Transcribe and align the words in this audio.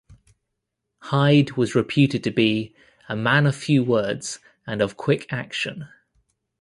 Hyde 1.03 1.51
was 1.51 1.75
reputed 1.75 2.23
to 2.23 2.31
be 2.31 2.73
"a 3.07 3.15
man 3.15 3.45
of 3.45 3.55
few 3.55 3.83
words 3.83 4.39
and 4.65 4.81
of 4.81 4.97
quick 4.97 5.31
action". 5.31 5.89